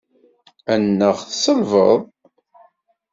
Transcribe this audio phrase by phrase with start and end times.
[0.73, 1.99] Anaɣ tselbeḍ?